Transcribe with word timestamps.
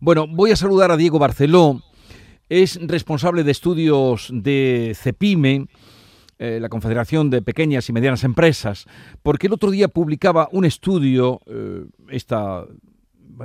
Bueno, 0.00 0.28
voy 0.28 0.52
a 0.52 0.56
saludar 0.56 0.92
a 0.92 0.96
Diego 0.96 1.18
Barceló, 1.18 1.82
es 2.48 2.78
responsable 2.80 3.42
de 3.42 3.50
estudios 3.50 4.30
de 4.32 4.96
CEPIME, 4.96 5.66
eh, 6.38 6.58
la 6.60 6.68
Confederación 6.68 7.30
de 7.30 7.42
Pequeñas 7.42 7.88
y 7.88 7.92
Medianas 7.92 8.22
Empresas, 8.22 8.86
porque 9.24 9.48
el 9.48 9.54
otro 9.54 9.72
día 9.72 9.88
publicaba 9.88 10.48
un 10.52 10.64
estudio, 10.64 11.40
eh, 11.46 11.84
esta, 12.10 12.64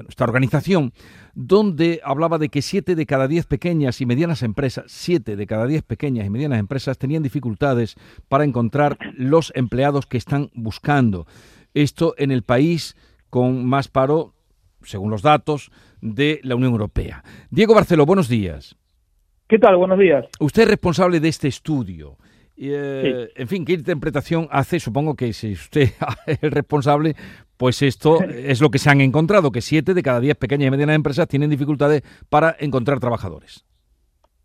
esta 0.07 0.23
organización, 0.25 0.93
donde 1.33 2.01
hablaba 2.03 2.37
de 2.37 2.49
que 2.49 2.61
siete 2.61 2.93
de 2.93 3.07
cada 3.07 3.27
diez 3.27 3.47
pequeñas 3.47 3.99
y 3.99 4.05
medianas 4.05 4.43
empresas, 4.43 4.85
siete 4.89 5.35
de 5.35 5.47
cada 5.47 5.65
diez 5.65 5.81
pequeñas 5.81 6.27
y 6.27 6.29
medianas 6.29 6.59
empresas 6.59 6.99
tenían 6.99 7.23
dificultades 7.23 7.95
para 8.29 8.43
encontrar 8.43 8.99
los 9.17 9.51
empleados 9.55 10.05
que 10.05 10.17
están 10.17 10.51
buscando. 10.53 11.25
Esto 11.73 12.13
en 12.19 12.29
el 12.29 12.43
país 12.43 12.95
con 13.31 13.65
más 13.65 13.87
paro, 13.87 14.35
según 14.83 15.09
los 15.09 15.23
datos, 15.23 15.71
de 16.03 16.39
la 16.43 16.55
Unión 16.55 16.73
Europea. 16.73 17.23
Diego 17.49 17.73
Barceló, 17.73 18.05
buenos 18.05 18.27
días. 18.27 18.75
¿Qué 19.47 19.57
tal? 19.57 19.77
Buenos 19.77 19.99
días. 19.99 20.25
Usted 20.39 20.63
es 20.63 20.67
responsable 20.67 21.19
de 21.19 21.29
este 21.29 21.47
estudio. 21.47 22.17
Eh, 22.57 23.29
en 23.35 23.47
fin, 23.47 23.65
¿qué 23.65 23.73
interpretación 23.73 24.47
hace? 24.51 24.79
Supongo 24.79 25.15
que 25.15 25.33
si 25.33 25.53
usted 25.53 25.89
es 26.27 26.43
el 26.43 26.51
responsable, 26.51 27.15
pues 27.57 27.81
esto 27.81 28.21
es 28.23 28.61
lo 28.61 28.69
que 28.69 28.79
se 28.79 28.89
han 28.89 29.01
encontrado, 29.01 29.51
que 29.51 29.61
siete 29.61 29.93
de 29.93 30.03
cada 30.03 30.19
diez 30.19 30.35
pequeñas 30.35 30.67
y 30.67 30.71
medianas 30.71 30.95
empresas 30.95 31.27
tienen 31.27 31.49
dificultades 31.49 32.03
para 32.29 32.55
encontrar 32.59 32.99
trabajadores. 32.99 33.65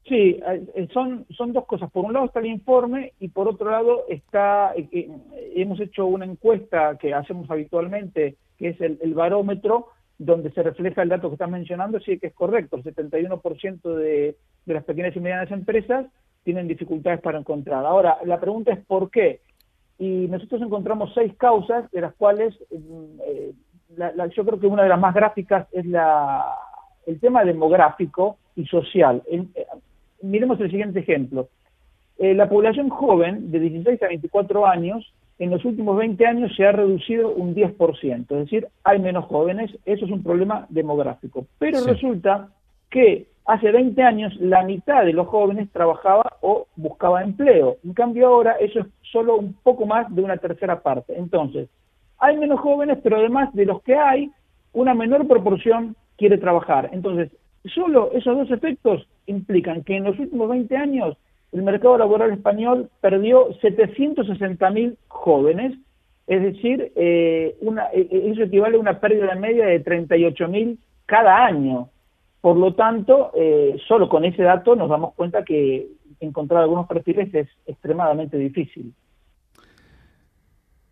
Sí, 0.09 0.41
eh, 0.75 0.88
son, 0.95 1.27
son 1.37 1.52
dos 1.52 1.66
cosas. 1.66 1.91
Por 1.91 2.07
un 2.07 2.15
lado 2.15 2.27
está 2.27 2.41
el 2.41 2.47
informe 2.47 3.13
y 3.21 3.29
por 3.29 3.47
otro 3.47 3.71
lado 3.71 4.05
está, 4.09 4.73
eh, 4.75 5.11
hemos 5.55 5.79
hecho 5.80 6.07
una 6.07 6.25
encuesta 6.25 6.97
que 6.99 7.13
hacemos 7.13 7.51
habitualmente, 7.51 8.37
que 8.57 8.71
es 8.71 8.80
el, 8.80 9.13
barómetro, 9.13 9.88
donde 10.19 10.51
se 10.51 10.63
refleja 10.63 11.03
el 11.03 11.09
dato 11.09 11.29
que 11.29 11.35
estás 11.35 11.51
mencionando, 11.51 12.01
sí 12.01 12.19
que 12.19 12.29
es 12.29 12.35
correcto, 12.35 12.77
el 12.77 12.85
71% 12.85 13.95
de, 13.95 14.37
de 14.67 14.75
las 14.75 14.85
pequeñas 14.85 15.15
y 15.17 15.21
medianas 15.21 15.51
empresas 15.51 16.07
tienen 16.45 16.66
dificultades 16.66 17.21
para 17.21 17.38
encontrar. 17.38 17.85
Ahora, 17.85 18.19
la 18.25 18.41
pregunta 18.41 18.73
es 18.73 18.85
¿por 18.85 19.10
qué? 19.10 19.41
Y 19.99 20.29
nosotros 20.29 20.63
encontramos 20.63 21.13
seis 21.15 21.35
causas, 21.37 21.91
de 21.91 22.01
las 22.01 22.15
cuales 22.15 22.55
mm, 22.71 23.21
eh, 23.27 23.52
yo 24.35 24.45
creo 24.45 24.60
que 24.60 24.66
una 24.66 24.83
de 24.83 24.88
las 24.88 25.01
más 25.01 25.15
gráficas 25.15 25.66
es 25.73 25.87
la, 25.87 26.55
el 27.07 27.19
tema 27.21 27.45
demográfico 27.45 28.38
y 28.55 28.66
social. 28.66 29.23
Eh, 29.30 29.45
miremos 30.23 30.60
el 30.60 30.71
siguiente 30.71 31.01
ejemplo. 31.01 31.49
Eh, 32.19 32.35
la 32.35 32.49
población 32.49 32.88
joven 32.88 33.51
de 33.51 33.60
16 33.60 34.03
a 34.03 34.09
24 34.09 34.66
años 34.66 35.13
en 35.39 35.51
los 35.51 35.65
últimos 35.65 35.97
20 35.97 36.27
años 36.27 36.55
se 36.57 36.67
ha 36.67 36.73
reducido 36.73 37.31
un 37.31 37.55
10%, 37.55 38.23
es 38.23 38.27
decir, 38.29 38.69
hay 38.83 38.99
menos 38.99 39.27
jóvenes, 39.27 39.71
eso 39.85 40.05
es 40.05 40.11
un 40.11 40.23
problema 40.23 40.67
demográfico. 40.69 41.47
Pero 41.59 41.85
resulta 41.85 42.49
que 42.91 43.27
hace 43.47 43.71
20 43.71 44.03
años 44.03 44.35
la 44.41 44.65
mitad 44.65 45.05
de 45.05 45.13
los 45.13 45.29
jóvenes 45.29 45.71
trabajaba 45.71 46.37
o 46.41 46.66
buscaba 46.77 47.23
empleo. 47.23 47.77
En 47.85 47.95
cambio 47.95 48.29
ahora 48.29 48.53
eso 48.61 48.81
es 48.81 48.87
solo 49.13 49.37
un 49.37 49.55
poco 49.63 49.87
más 49.87 50.13
de 50.15 50.23
una 50.23 50.37
tercera 50.37 50.81
parte. 50.81 51.16
Entonces, 51.16 51.69
hay 52.19 52.37
menos 52.37 52.61
jóvenes, 52.61 52.99
pero 53.03 53.16
además 53.16 53.53
de 53.55 53.65
los 53.65 53.83
que 53.83 53.95
hay, 53.95 54.31
una 54.73 54.95
menor 54.95 55.27
proporción 55.27 55.97
quiere 56.16 56.37
trabajar. 56.39 56.91
Entonces, 56.93 57.31
solo 57.75 58.11
esos 58.13 58.37
dos 58.37 58.51
efectos 58.51 59.07
implican 59.27 59.85
que 59.85 59.97
en 59.97 60.05
los 60.05 60.19
últimos 60.19 60.49
20 60.49 60.77
años 60.77 61.16
el 61.52 61.63
mercado 61.63 61.96
laboral 61.99 62.32
español 62.32 62.91
perdió 63.01 63.52
760 63.60 64.71
mil 64.71 64.99
jóvenes, 65.09 65.78
es 66.27 66.43
decir, 66.43 66.93
eh, 66.94 67.56
una, 67.60 67.87
eh, 67.93 68.09
eso 68.32 68.43
equivale 68.43 68.77
a 68.77 68.81
una 68.81 69.00
pérdida 69.00 69.34
media 69.34 69.66
de 69.66 69.81
38 69.81 70.49
mil 70.49 70.78
cada 71.06 71.44
año. 71.44 71.88
Por 72.41 72.56
lo 72.56 72.75
tanto, 72.75 73.32
eh, 73.34 73.76
solo 73.88 74.09
con 74.09 74.25
ese 74.25 74.43
dato 74.43 74.76
nos 74.76 74.91
damos 74.91 75.15
cuenta 75.15 75.43
que 75.43 75.88
encontrar 76.21 76.62
algunos 76.62 76.87
perfiles 76.87 77.32
es 77.34 77.49
extremadamente 77.66 78.37
difícil. 78.37 78.93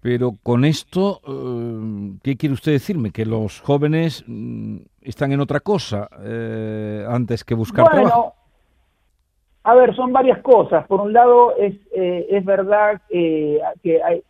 Pero 0.07 0.37
con 0.43 0.65
esto, 0.65 1.21
eh, 1.27 2.19
¿qué 2.23 2.37
quiere 2.37 2.53
usted 2.53 2.71
decirme? 2.71 3.11
¿Que 3.11 3.27
los 3.27 3.61
jóvenes 3.61 4.23
mm, 4.27 4.77
están 5.03 5.33
en 5.33 5.41
otra 5.41 5.59
cosa 5.59 6.09
eh, 6.21 7.05
antes 7.09 7.43
que 7.43 7.55
buscar 7.55 7.87
bueno, 7.87 8.09
trabajo? 8.09 8.36
A 9.67 9.75
ver, 9.75 9.97
son 9.97 10.13
varias 10.13 10.39
cosas. 10.43 10.87
Por 10.87 11.01
un 11.01 11.13
lado, 11.13 11.57
es, 11.57 11.75
es 11.93 12.45
verdad 12.45 13.03
que 13.11 13.61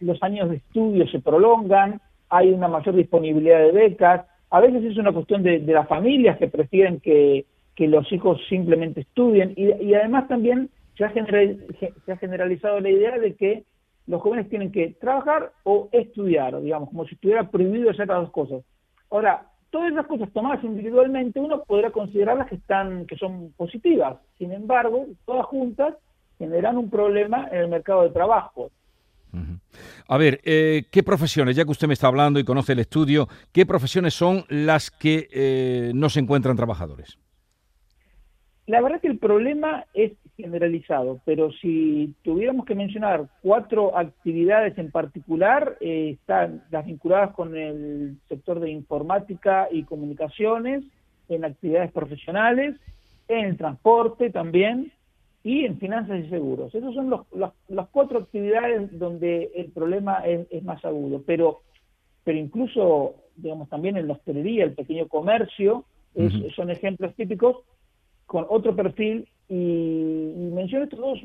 los 0.00 0.22
años 0.22 0.48
de 0.48 0.56
estudio 0.56 1.06
se 1.08 1.20
prolongan, 1.20 2.00
hay 2.30 2.50
una 2.52 2.68
mayor 2.68 2.94
disponibilidad 2.96 3.58
de 3.58 3.72
becas, 3.72 4.24
a 4.48 4.60
veces 4.60 4.82
es 4.82 4.96
una 4.96 5.12
cuestión 5.12 5.42
de, 5.42 5.58
las 5.58 5.86
familias 5.88 6.38
que 6.38 6.48
prefieren 6.48 7.00
que, 7.00 7.44
los 7.78 8.10
hijos 8.10 8.40
simplemente 8.48 9.02
estudien 9.02 9.52
y, 9.56 9.92
además 9.92 10.26
también 10.26 10.70
se 10.96 11.04
ha, 11.04 11.12
se 11.12 12.12
ha 12.12 12.16
generalizado 12.16 12.80
la 12.80 12.88
idea 12.88 13.18
de 13.18 13.34
que 13.34 13.64
los 14.06 14.22
jóvenes 14.22 14.48
tienen 14.48 14.72
que 14.72 14.96
trabajar 14.98 15.52
o 15.64 15.90
estudiar, 15.92 16.58
digamos, 16.62 16.88
como 16.88 17.04
si 17.04 17.14
estuviera 17.14 17.50
prohibido 17.50 17.90
hacer 17.90 18.08
las 18.08 18.22
dos 18.22 18.30
cosas. 18.30 18.64
Ahora, 19.10 19.42
todas 19.70 19.92
esas 19.92 20.06
cosas 20.06 20.32
tomadas 20.32 20.62
individualmente 20.64 21.40
uno 21.40 21.62
podrá 21.64 21.90
considerarlas 21.90 22.48
que 22.48 22.56
están 22.56 23.06
que 23.06 23.16
son 23.16 23.52
positivas. 23.56 24.16
Sin 24.38 24.52
embargo, 24.52 25.06
todas 25.24 25.46
juntas 25.46 25.94
generan 26.38 26.76
un 26.76 26.90
problema 26.90 27.48
en 27.50 27.58
el 27.58 27.68
mercado 27.68 28.02
de 28.02 28.10
trabajo. 28.10 28.70
A 30.08 30.16
ver, 30.16 30.40
eh, 30.44 30.84
¿qué 30.90 31.02
profesiones, 31.02 31.56
ya 31.56 31.64
que 31.64 31.70
usted 31.70 31.88
me 31.88 31.94
está 31.94 32.06
hablando 32.06 32.38
y 32.40 32.44
conoce 32.44 32.72
el 32.72 32.78
estudio, 32.78 33.28
qué 33.52 33.66
profesiones 33.66 34.14
son 34.14 34.44
las 34.48 34.90
que 34.90 35.28
eh, 35.30 35.92
no 35.94 36.08
se 36.08 36.20
encuentran 36.20 36.56
trabajadores? 36.56 37.18
La 38.66 38.80
verdad 38.80 39.00
que 39.00 39.08
el 39.08 39.18
problema 39.18 39.86
es 39.94 40.12
generalizado, 40.36 41.20
pero 41.24 41.52
si 41.52 42.14
tuviéramos 42.22 42.66
que 42.66 42.74
mencionar 42.74 43.28
cuatro 43.40 43.96
actividades 43.96 44.76
en 44.76 44.90
particular, 44.90 45.76
eh, 45.80 46.16
están 46.20 46.64
las 46.70 46.84
vinculadas 46.84 47.32
con 47.34 47.56
el 47.56 48.16
sector 48.28 48.58
de 48.58 48.70
informática 48.70 49.68
y 49.70 49.84
comunicaciones, 49.84 50.84
en 51.28 51.44
actividades 51.44 51.92
profesionales, 51.92 52.74
en 53.28 53.46
el 53.46 53.56
transporte 53.56 54.30
también, 54.30 54.92
y 55.46 55.64
en 55.64 55.78
finanzas 55.78 56.24
y 56.24 56.28
seguros. 56.28 56.74
Esas 56.74 56.92
son 56.92 57.08
los, 57.08 57.20
las 57.68 57.88
cuatro 57.92 58.18
actividades 58.18 58.98
donde 58.98 59.52
el 59.54 59.70
problema 59.70 60.26
es, 60.26 60.60
más 60.64 60.84
agudo, 60.84 61.22
pero, 61.24 61.60
pero 62.24 62.36
incluso, 62.36 63.14
digamos, 63.36 63.68
también 63.68 63.96
en 63.96 64.08
la 64.08 64.14
hostelería, 64.14 64.64
el 64.64 64.74
pequeño 64.74 65.06
comercio, 65.06 65.84
son 66.56 66.70
ejemplos 66.70 67.14
típicos 67.14 67.58
con 68.36 68.44
otro 68.50 68.76
perfil 68.76 69.26
y, 69.48 70.50
menciono 70.52 70.84
estos 70.84 70.98
dos 70.98 71.18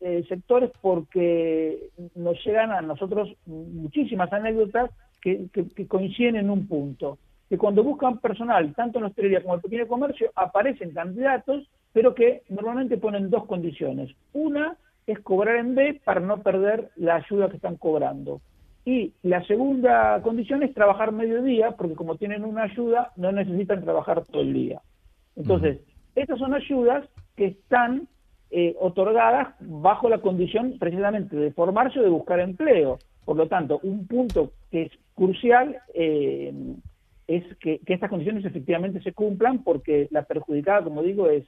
eh, 0.00 0.24
sectores 0.26 0.70
porque 0.80 1.90
nos 2.14 2.42
llegan 2.42 2.70
a 2.70 2.80
nosotros 2.80 3.28
muchísimas 3.44 4.32
anécdotas 4.32 4.90
que, 5.20 5.46
que 5.52 5.86
coinciden 5.86 6.36
en 6.36 6.48
un 6.48 6.66
punto 6.66 7.18
que 7.50 7.58
cuando 7.58 7.84
buscan 7.84 8.16
personal, 8.16 8.72
tanto 8.74 8.98
en 8.98 9.04
hostelería 9.04 9.42
como 9.42 9.52
en 9.52 9.58
el 9.58 9.62
pequeño 9.62 9.86
comercio, 9.86 10.30
aparecen 10.34 10.92
candidatos 10.92 11.68
pero 11.92 12.14
que 12.14 12.44
normalmente 12.48 12.96
ponen 12.96 13.28
dos 13.28 13.44
condiciones. 13.44 14.10
Una 14.32 14.78
es 15.06 15.20
cobrar 15.20 15.56
en 15.56 15.74
B 15.74 16.00
para 16.02 16.20
no 16.20 16.42
perder 16.42 16.92
la 16.96 17.16
ayuda 17.16 17.50
que 17.50 17.56
están 17.56 17.76
cobrando. 17.76 18.40
Y 18.86 19.12
la 19.22 19.44
segunda 19.44 20.18
condición 20.22 20.62
es 20.62 20.72
trabajar 20.72 21.12
medio 21.12 21.42
día, 21.42 21.72
porque 21.72 21.94
como 21.94 22.16
tienen 22.16 22.42
una 22.42 22.62
ayuda, 22.62 23.12
no 23.16 23.32
necesitan 23.32 23.84
trabajar 23.84 24.24
todo 24.24 24.40
el 24.40 24.54
día. 24.54 24.80
Entonces, 25.36 25.80
estas 26.14 26.38
son 26.38 26.54
ayudas 26.54 27.06
que 27.36 27.46
están 27.46 28.08
eh, 28.50 28.76
otorgadas 28.78 29.54
bajo 29.60 30.08
la 30.08 30.18
condición 30.18 30.78
precisamente 30.78 31.36
de 31.36 31.52
formarse 31.52 32.00
o 32.00 32.02
de 32.02 32.08
buscar 32.08 32.40
empleo. 32.40 32.98
Por 33.24 33.36
lo 33.36 33.48
tanto, 33.48 33.80
un 33.82 34.06
punto 34.06 34.52
que 34.70 34.82
es 34.82 34.92
crucial 35.14 35.76
eh, 35.94 36.52
es 37.26 37.44
que, 37.56 37.78
que 37.78 37.94
estas 37.94 38.10
condiciones 38.10 38.44
efectivamente 38.44 39.00
se 39.02 39.12
cumplan, 39.12 39.64
porque 39.64 40.08
la 40.10 40.22
perjudicada, 40.22 40.84
como 40.84 41.02
digo, 41.02 41.28
es 41.28 41.44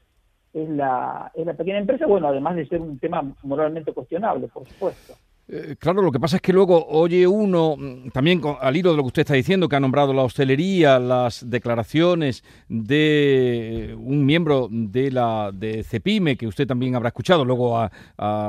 es 0.56 0.70
la, 0.70 1.30
es 1.34 1.44
la 1.44 1.52
pequeña 1.52 1.78
empresa, 1.78 2.06
bueno, 2.06 2.28
además 2.28 2.56
de 2.56 2.66
ser 2.66 2.80
un 2.80 2.98
tema 2.98 3.22
moralmente 3.42 3.92
cuestionable, 3.92 4.48
por 4.48 4.66
supuesto. 4.66 5.14
Eh, 5.48 5.76
claro, 5.78 6.02
lo 6.02 6.10
que 6.10 6.18
pasa 6.18 6.36
es 6.36 6.42
que 6.42 6.52
luego 6.52 6.86
oye 6.88 7.26
uno, 7.26 7.76
mm, 7.76 8.10
también 8.10 8.42
al 8.60 8.76
hilo 8.76 8.90
de 8.90 8.96
lo 8.96 9.04
que 9.04 9.08
usted 9.08 9.22
está 9.22 9.34
diciendo, 9.34 9.68
que 9.68 9.76
ha 9.76 9.80
nombrado 9.80 10.12
la 10.12 10.22
hostelería, 10.22 10.98
las 10.98 11.48
declaraciones 11.48 12.42
de 12.68 13.94
un 13.98 14.26
miembro 14.26 14.68
de 14.70 15.12
la 15.12 15.50
de 15.52 15.84
Cepime, 15.84 16.36
que 16.36 16.48
usted 16.48 16.66
también 16.66 16.96
habrá 16.96 17.08
escuchado, 17.08 17.44
luego 17.44 17.78
ha, 17.78 17.90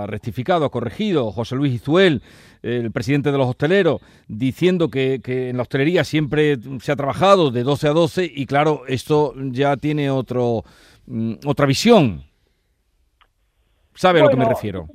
rectificado, 0.07 0.65
ha 0.65 0.71
corregido, 0.71 1.31
José 1.31 1.55
Luis 1.55 1.73
Izuel, 1.73 2.23
el 2.63 2.91
presidente 2.91 3.31
de 3.31 3.38
los 3.38 3.47
hosteleros, 3.47 4.01
diciendo 4.27 4.89
que, 4.89 5.21
que, 5.23 5.49
en 5.49 5.57
la 5.57 5.63
hostelería 5.63 6.03
siempre 6.03 6.57
se 6.81 6.91
ha 6.91 6.95
trabajado 6.95 7.51
de 7.51 7.63
12 7.63 7.88
a 7.88 7.91
12 7.91 8.31
y 8.33 8.45
claro, 8.47 8.83
esto 8.88 9.35
ya 9.51 9.77
tiene 9.77 10.09
otro 10.09 10.63
Mm, 11.07 11.35
otra 11.45 11.65
visión. 11.65 12.23
¿Sabe 13.95 14.19
a 14.19 14.23
lo 14.23 14.29
que 14.29 14.35
me 14.35 14.45
refiero? 14.45 14.88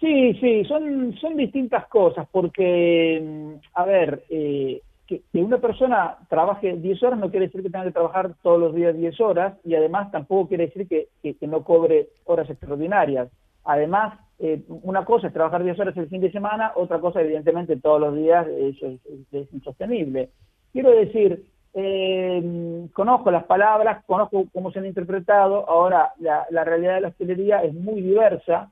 Sí, 0.00 0.32
sí, 0.40 0.64
son, 0.64 1.14
son 1.20 1.36
distintas 1.36 1.86
cosas, 1.88 2.26
porque, 2.32 3.20
mm, 3.22 3.52
a 3.74 3.84
ver, 3.84 4.24
eh, 4.30 4.80
que, 5.06 5.22
una 5.34 5.58
persona 5.58 6.16
trabaje 6.30 6.76
10 6.76 7.02
horas 7.02 7.18
no 7.18 7.30
quiere 7.30 7.46
decir 7.46 7.62
que 7.62 7.68
tenga 7.68 7.84
que 7.84 7.92
trabajar 7.92 8.34
todos 8.42 8.58
los 8.58 8.74
días 8.74 8.96
10 8.96 9.20
horas 9.20 9.58
y 9.62 9.74
además 9.74 10.10
tampoco 10.10 10.48
quiere 10.48 10.68
decir 10.68 10.88
que, 10.88 11.08
no 11.46 11.64
cobre 11.64 12.08
horas 12.24 12.48
extraordinarias. 12.48 13.28
Además, 13.64 14.18
eh, 14.38 14.62
una 14.68 15.04
cosa 15.04 15.26
es 15.26 15.34
trabajar 15.34 15.62
10 15.62 15.78
horas 15.78 15.96
el 15.98 16.08
fin 16.08 16.22
de 16.22 16.32
semana, 16.32 16.72
otra 16.76 16.98
cosa 16.98 17.20
evidentemente 17.20 17.76
todos 17.76 18.00
los 18.00 18.16
días, 18.16 18.46
eso 18.46 18.86
es, 19.32 19.52
insostenible. 19.52 20.30
Quiero 20.72 20.92
decir, 20.92 21.44
eh, 21.74 22.88
conozco 22.94 23.30
las 23.30 23.44
palabras, 23.44 24.02
conozco 24.06 24.46
cómo 24.50 24.72
se 24.72 24.78
han 24.78 24.86
interpretado, 24.86 25.68
ahora 25.68 26.14
la, 26.20 26.46
la 26.50 26.64
realidad 26.64 26.94
de 26.94 27.00
la 27.02 27.08
hostelería 27.08 27.62
es 27.62 27.74
muy 27.74 28.00
diversa, 28.00 28.70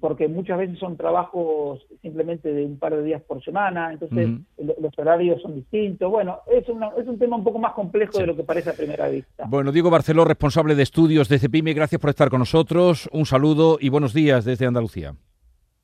porque 0.00 0.28
muchas 0.28 0.58
veces 0.58 0.78
son 0.78 0.96
trabajos 0.96 1.84
simplemente 2.00 2.52
de 2.52 2.64
un 2.64 2.78
par 2.78 2.94
de 2.94 3.02
días 3.02 3.20
por 3.22 3.42
semana, 3.42 3.92
entonces 3.92 4.30
los 4.56 4.96
horarios 4.98 5.42
son 5.42 5.56
distintos. 5.56 6.10
Bueno, 6.10 6.38
es, 6.46 6.62
es 6.62 7.08
un 7.08 7.18
tema 7.18 7.36
un 7.36 7.44
poco 7.44 7.58
más 7.58 7.72
complejo 7.72 8.18
de 8.18 8.26
lo 8.26 8.36
que 8.36 8.44
parece 8.44 8.70
a 8.70 8.72
primera 8.74 9.08
vista. 9.08 9.44
Bueno, 9.48 9.72
Diego 9.72 9.90
Barceló, 9.90 10.24
responsable 10.24 10.76
de 10.76 10.84
estudios 10.84 11.28
de 11.28 11.40
CEPIME, 11.40 11.74
gracias 11.74 12.00
por 12.00 12.10
estar 12.10 12.30
con 12.30 12.38
nosotros. 12.38 13.08
Un 13.12 13.26
saludo 13.26 13.78
y 13.80 13.88
buenos 13.88 14.14
días 14.14 14.44
desde 14.44 14.66
Andalucía. 14.66 15.14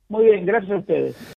Muy 0.09 0.25
bien, 0.25 0.45
gracias 0.45 0.71
a 0.71 0.77
ustedes. 0.77 1.33